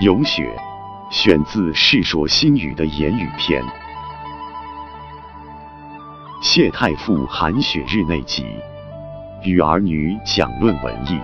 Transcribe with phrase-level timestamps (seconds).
[0.00, 0.56] 咏雪，
[1.10, 3.60] 选自《世说新语》的言语篇。
[6.40, 8.46] 谢太傅寒雪日内集，
[9.42, 11.18] 与儿女讲论文艺。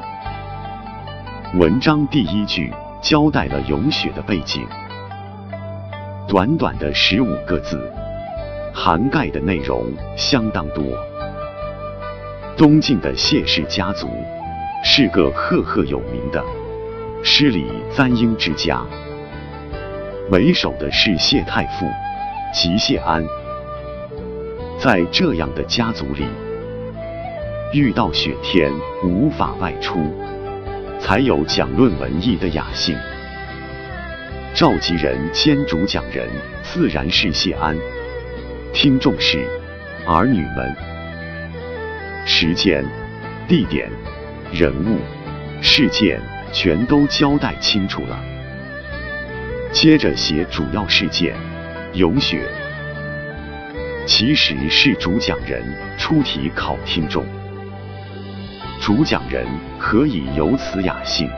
[1.57, 4.67] 文章第一句交代了咏雪的背景，
[6.27, 7.81] 短短的十五个字，
[8.75, 9.87] 涵盖的内容
[10.17, 10.83] 相当多。
[12.57, 14.09] 东晋的谢氏家族
[14.83, 16.43] 是个赫赫有名的
[17.27, 18.83] 诗礼簪缨之家，
[20.31, 21.87] 为首的是谢太傅，
[22.53, 23.25] 即谢安。
[24.79, 26.27] 在这样的家族里，
[27.73, 28.71] 遇到雪天
[29.03, 29.99] 无法外出。
[31.01, 32.95] 才有讲论文艺的雅兴。
[34.55, 36.29] 召集人兼主讲人
[36.63, 37.75] 自然是谢安，
[38.75, 39.47] 听众是
[40.07, 40.77] 儿女们。
[42.27, 42.85] 时间、
[43.49, 43.91] 地点、
[44.53, 44.99] 人物、
[45.63, 46.21] 事件
[46.55, 48.19] 全都交代清楚了。
[49.73, 51.35] 接着写主要事件，
[51.95, 52.49] 咏雪，
[54.07, 55.63] 其实是主讲人
[55.99, 57.25] 出题考听众。
[58.81, 59.45] 主讲人
[59.81, 61.29] 可以有此雅兴。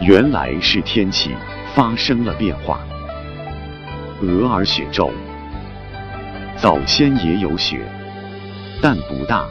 [0.00, 1.30] 原来是天气
[1.72, 2.80] 发生了变化，
[4.20, 5.12] 鹅儿雪骤，
[6.56, 7.82] 早先也有雪，
[8.82, 9.46] 但不大，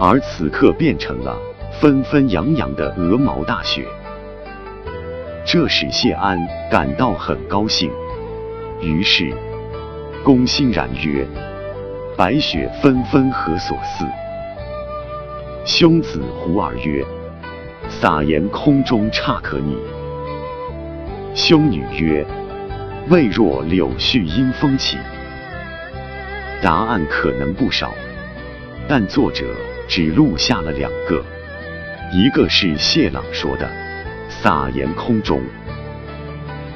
[0.00, 1.38] 而此刻变成了
[1.78, 3.86] 纷纷扬扬的鹅毛大雪，
[5.46, 6.38] 这使谢安
[6.70, 7.90] 感到很高兴。
[8.82, 9.32] 于是，
[10.22, 11.26] 公欣然曰
[12.16, 14.04] ：“白雪纷纷何所似？”
[15.64, 17.04] 兄子胡儿曰
[17.88, 19.78] ：“撒盐空中差可拟。”
[21.34, 22.26] 兄女曰
[23.08, 24.98] ：“未若柳絮因风起。”
[26.62, 27.90] 答案可能不少，
[28.86, 29.46] 但作者
[29.88, 31.24] 只录下了两个，
[32.12, 33.70] 一个是谢朗说的
[34.28, 35.40] “撒盐空中”，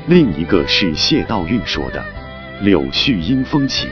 [0.06, 2.04] 另一个是谢道韫说的
[2.62, 3.88] “柳絮因风起”。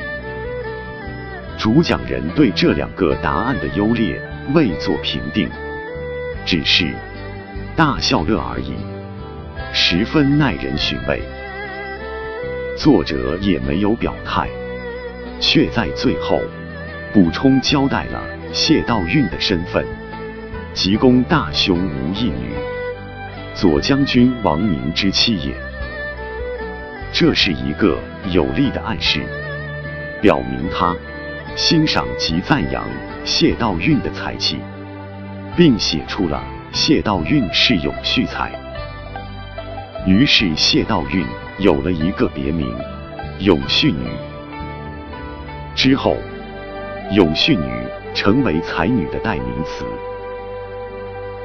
[1.58, 4.20] 主讲人对这两个答案的优劣。
[4.52, 5.48] 未作评定，
[6.44, 6.92] 只是
[7.76, 8.74] 大笑乐而已，
[9.72, 11.22] 十分耐人寻味。
[12.76, 14.48] 作者也没有表态，
[15.38, 16.42] 却在最后
[17.12, 18.20] 补充交代了
[18.52, 19.86] 谢道韫的身份：
[20.74, 22.50] 吉公大兄无奕女，
[23.54, 25.54] 左将军王凝之妻也。
[27.12, 27.98] 这是一个
[28.30, 29.20] 有力的暗示，
[30.22, 30.96] 表明他
[31.54, 32.84] 欣赏及赞扬。
[33.24, 34.58] 谢道韫的才气，
[35.56, 38.50] 并写出了谢道韫是永续才，
[40.04, 41.24] 于是谢道韫
[41.58, 42.74] 有了一个别名
[43.38, 44.08] “永续女”。
[45.76, 46.16] 之后
[47.14, 47.70] ，“永续女”
[48.12, 49.84] 成为才女的代名词。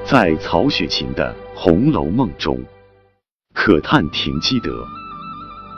[0.10, 2.58] 在曹雪芹的《红楼梦》中，
[3.54, 4.72] 可叹停机德，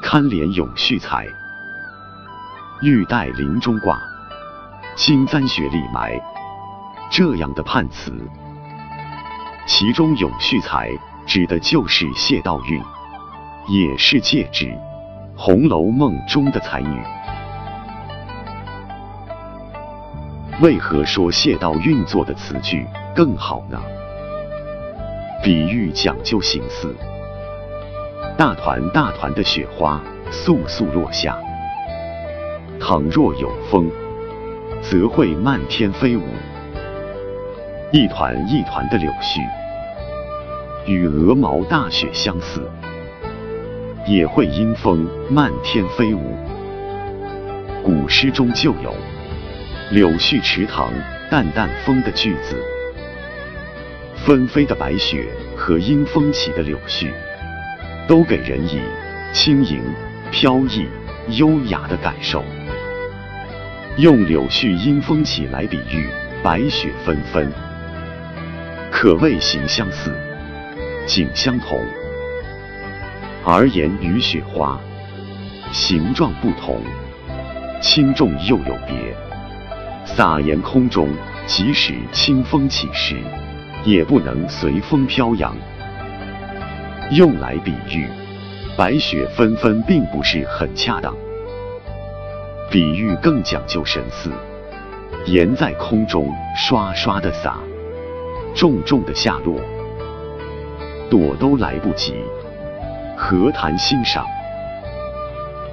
[0.03, 1.25] 堪怜永续才，
[2.83, 3.99] 欲戴林中挂。
[4.95, 6.21] 金簪雪里埋，
[7.09, 8.13] 这样的判词，
[9.65, 10.91] 其中永续才
[11.25, 12.83] 指的就是谢道韫，
[13.67, 14.65] 也是借指
[15.35, 17.01] 《红楼梦》中的才女。
[20.61, 22.85] 为何说谢道韫做的词句
[23.15, 23.81] 更好呢？
[25.43, 26.93] 比喻讲究形似，
[28.37, 30.01] 大团大团的雪花
[30.31, 31.37] 簌簌落下，
[32.79, 33.89] 倘若有风。
[34.81, 36.23] 则会漫天飞舞，
[37.91, 39.41] 一团一团的柳絮，
[40.85, 42.61] 与鹅毛大雪相似，
[44.07, 46.33] 也会因风漫天飞舞。
[47.83, 48.95] 古诗中就有
[49.91, 50.93] “柳絮池塘
[51.29, 52.55] 淡淡风”的句子，
[54.25, 57.11] 纷飞的白雪和因风起的柳絮，
[58.07, 58.81] 都给人以
[59.31, 59.81] 轻盈、
[60.29, 60.87] 飘逸、
[61.29, 62.43] 优雅的感受。
[63.97, 66.07] 用柳絮因风起来比喻
[66.43, 67.51] 白雪纷纷，
[68.91, 70.13] 可谓形相似，
[71.05, 71.81] 景相同。
[73.45, 74.79] 而言与雪花，
[75.71, 76.81] 形状不同，
[77.81, 79.15] 轻重又有别。
[80.05, 81.09] 撒言空中，
[81.45, 83.15] 即使清风起时，
[83.83, 85.55] 也不能随风飘扬。
[87.11, 88.07] 用来比喻
[88.77, 91.15] 白雪纷纷，并不是很恰当。
[92.69, 94.29] 比喻更讲究神似，
[95.25, 97.57] 盐在空中刷刷的洒，
[98.53, 99.59] 重重的下落，
[101.09, 102.13] 躲都来不及，
[103.17, 104.25] 何谈欣赏？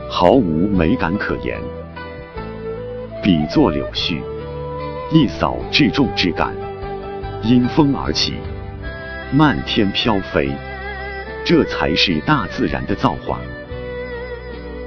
[0.08, 1.60] 毫无美感可言。
[3.22, 4.20] 比作柳絮，
[5.10, 6.54] 一扫至重之感，
[7.46, 8.34] 因风而起，
[9.32, 10.50] 漫天飘飞，
[11.44, 13.38] 这才是大自然的造化。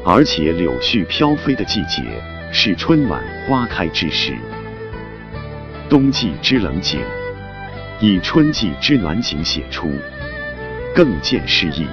[0.06, 2.04] 而且柳絮飘飞的季节
[2.52, 4.34] 是春暖花开之时，
[5.90, 7.00] 冬季之冷景，
[8.02, 9.90] 以春季之暖景写出，
[10.94, 11.88] 更见诗意。